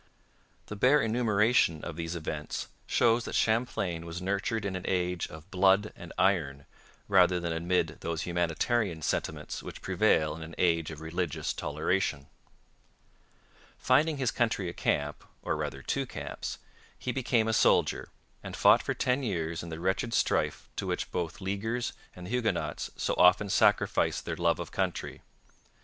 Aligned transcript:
The 0.65 0.75
bare 0.75 0.99
enumeration 0.99 1.83
of 1.83 1.95
these 1.95 2.15
events 2.15 2.69
shows 2.87 3.23
that 3.25 3.35
Champlain 3.35 4.03
was 4.03 4.19
nurtured 4.19 4.65
in 4.65 4.75
an 4.75 4.83
age 4.87 5.27
of 5.27 5.51
blood 5.51 5.93
and 5.95 6.11
iron 6.17 6.65
rather 7.07 7.39
than 7.39 7.53
amid 7.53 7.99
those 8.01 8.23
humanitarian 8.23 9.03
sentiments 9.03 9.61
which 9.61 9.83
prevail 9.83 10.35
in 10.35 10.41
an 10.41 10.55
age 10.57 10.89
of 10.89 11.01
religious 11.01 11.53
toleration. 11.53 12.25
Finding 13.77 14.17
his 14.17 14.31
country 14.31 14.67
a 14.69 14.73
camp, 14.73 15.23
or 15.43 15.55
rather 15.55 15.83
two 15.83 16.07
camps, 16.07 16.57
he 16.97 17.11
became 17.11 17.47
a 17.47 17.53
soldier, 17.53 18.09
and 18.41 18.55
fought 18.55 18.81
for 18.81 18.95
ten 18.95 19.21
years 19.21 19.61
in 19.61 19.69
the 19.69 19.79
wretched 19.79 20.15
strife 20.15 20.67
to 20.77 20.87
which 20.87 21.11
both 21.11 21.39
Leaguers 21.41 21.93
and 22.15 22.27
Huguenots 22.27 22.89
so 22.97 23.13
often 23.19 23.49
sacrificed 23.49 24.25
their 24.25 24.35
love 24.35 24.57
of 24.59 24.71
country. 24.71 25.21